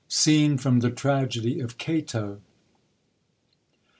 [0.07, 2.41] Scene from the Tragedy of Cato.